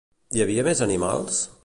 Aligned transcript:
Hi 0.37 0.41
havia 0.45 0.63
més 0.69 0.81
animals? 0.87 1.43